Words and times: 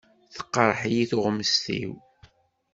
Teqreḥ-iyi 0.35 1.05
tuɣmest-iw. 1.09 1.93